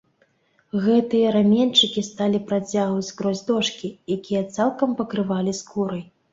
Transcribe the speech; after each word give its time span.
Гэтыя 0.85 1.33
раменьчыкі 1.35 2.01
сталі 2.09 2.39
працягваць 2.53 3.05
скрозь 3.11 3.45
дошкі, 3.53 3.95
якія 4.19 4.43
цалкам 4.59 4.89
пакрывалі 4.99 5.59
скурай. 5.63 6.07